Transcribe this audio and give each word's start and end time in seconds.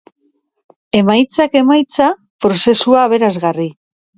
Emaitzak 1.01 1.59
emaitza, 1.61 2.09
prozesua 2.47 3.07
aberasgarri. 3.07 3.69